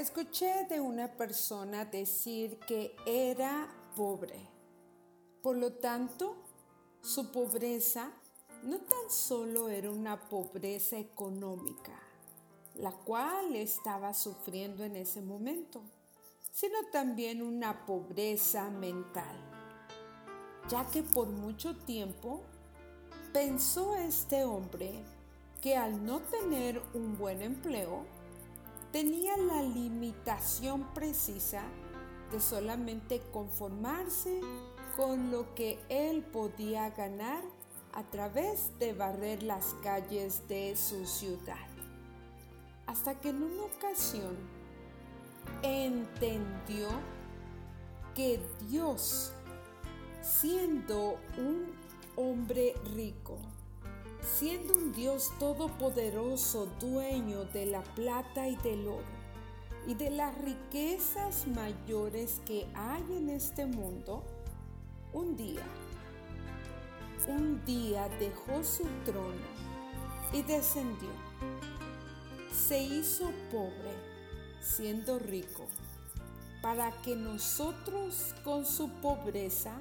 [0.00, 4.48] Escuché de una persona decir que era pobre.
[5.42, 6.38] Por lo tanto,
[7.02, 8.10] su pobreza
[8.62, 11.92] no tan solo era una pobreza económica,
[12.76, 15.82] la cual estaba sufriendo en ese momento,
[16.50, 19.36] sino también una pobreza mental,
[20.70, 22.40] ya que por mucho tiempo
[23.34, 24.94] pensó este hombre
[25.60, 28.06] que al no tener un buen empleo,
[28.92, 31.62] tenía la limitación precisa
[32.32, 34.40] de solamente conformarse
[34.96, 37.42] con lo que él podía ganar
[37.92, 41.66] a través de barrer las calles de su ciudad.
[42.86, 44.36] Hasta que en una ocasión
[45.62, 46.88] entendió
[48.14, 49.32] que Dios,
[50.22, 51.72] siendo un
[52.16, 53.38] hombre rico,
[54.22, 59.20] siendo un Dios todopoderoso, dueño de la plata y del oro,
[59.86, 64.22] y de las riquezas mayores que hay en este mundo,
[65.12, 65.64] un día,
[67.26, 69.48] un día dejó su trono
[70.32, 71.10] y descendió.
[72.52, 73.94] Se hizo pobre,
[74.60, 75.66] siendo rico,
[76.62, 79.72] para que nosotros con su pobreza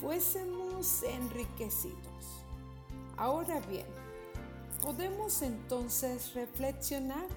[0.00, 2.41] fuésemos enriquecidos.
[3.22, 3.86] Ahora bien,
[4.82, 7.28] podemos entonces reflexionar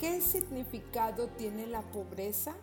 [0.00, 2.56] qué significado tiene la pobreza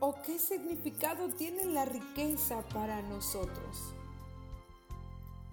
[0.00, 3.94] o qué significado tiene la riqueza para nosotros.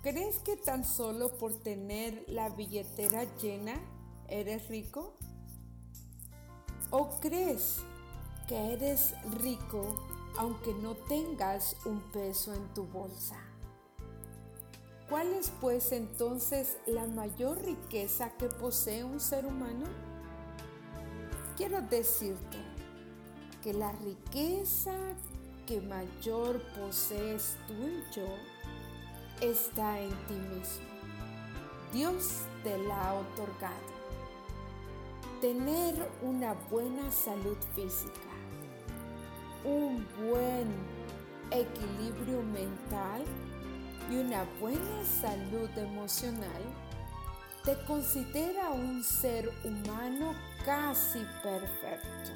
[0.01, 3.79] ¿Crees que tan solo por tener la billetera llena
[4.27, 5.13] eres rico?
[6.89, 7.83] ¿O crees
[8.47, 10.03] que eres rico
[10.39, 13.54] aunque no tengas un peso en tu bolsa?
[15.09, 19.85] ¿Cuál es pues entonces la mayor riqueza que posee un ser humano?
[21.55, 22.57] Quiero decirte
[23.63, 24.95] que la riqueza
[25.67, 28.25] que mayor posees tú y yo
[29.41, 30.85] está en ti mismo.
[31.93, 33.95] Dios te la ha otorgado.
[35.39, 35.93] Tener
[36.23, 38.11] una buena salud física,
[39.63, 40.67] un buen
[41.51, 43.23] equilibrio mental
[44.09, 46.61] y una buena salud emocional
[47.63, 50.33] te considera un ser humano
[50.63, 52.29] casi perfecto,